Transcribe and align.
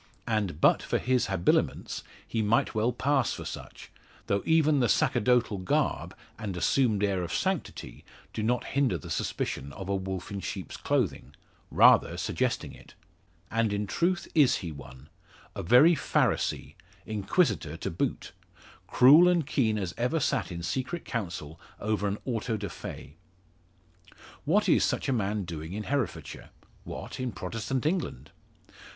And 0.25 0.59
but 0.59 0.81
for 0.81 0.97
his 0.97 1.27
habiliments 1.27 2.03
he 2.27 2.41
might 2.41 2.73
well 2.73 2.91
pass 2.91 3.33
for 3.33 3.45
such; 3.45 3.91
though 4.25 4.41
even 4.47 4.79
the 4.79 4.89
sacerdotal 4.89 5.59
garb, 5.59 6.15
and 6.39 6.57
assumed 6.57 7.03
air 7.03 7.21
of 7.21 7.31
sanctity, 7.31 8.03
do 8.33 8.41
not 8.41 8.63
hinder 8.63 8.97
the 8.97 9.11
suspicion 9.11 9.71
of 9.73 9.89
a 9.89 9.95
wolf 9.95 10.31
in 10.31 10.39
sheep's 10.39 10.75
clothing 10.75 11.35
rather 11.69 12.17
suggesting 12.17 12.73
it. 12.73 12.95
And 13.51 13.71
in 13.71 13.85
truth 13.85 14.27
is 14.33 14.55
he 14.65 14.71
one; 14.71 15.07
a 15.55 15.61
very 15.61 15.93
Pharisee 15.95 16.73
Inquisitor 17.05 17.77
to 17.77 17.91
boot, 17.91 18.31
cruel 18.87 19.27
and 19.29 19.45
keen 19.45 19.77
as 19.77 19.93
ever 19.99 20.19
sate 20.19 20.51
in 20.51 20.63
secret 20.63 21.05
Council 21.05 21.59
over 21.79 22.07
an 22.07 22.17
Auto 22.25 22.57
da 22.57 22.69
Fe. 22.69 23.17
What 24.45 24.67
is 24.67 24.83
such 24.83 25.07
a 25.09 25.13
man 25.13 25.43
doing 25.43 25.73
in 25.73 25.83
Herefordshire? 25.83 26.49
What, 26.85 27.19
in 27.19 27.31
Protestant 27.31 27.85
England? 27.85 28.31